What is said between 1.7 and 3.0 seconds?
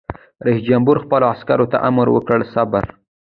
ته امر وکړ؛ صبر!